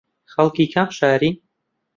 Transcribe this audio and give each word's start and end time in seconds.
خەڵکی 0.33 0.65
کام 0.73 0.89
شاری 0.97 1.29